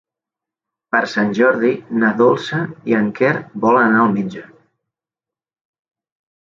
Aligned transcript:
Per 0.95 1.01
Sant 1.11 1.29
Jordi 1.39 1.69
na 2.05 2.09
Dolça 2.23 2.63
i 2.93 2.97
en 3.03 3.13
Quer 3.21 3.37
volen 3.69 3.87
anar 3.93 4.03
al 4.09 4.13
metge. 4.19 4.45